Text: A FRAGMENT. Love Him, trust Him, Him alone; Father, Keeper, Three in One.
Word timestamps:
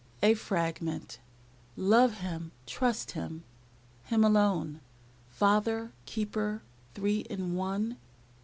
A 0.23 0.33
FRAGMENT. 0.33 1.19
Love 1.77 2.21
Him, 2.21 2.51
trust 2.65 3.11
Him, 3.11 3.43
Him 4.05 4.23
alone; 4.23 4.79
Father, 5.29 5.91
Keeper, 6.07 6.63
Three 6.95 7.19
in 7.29 7.53
One. 7.53 7.97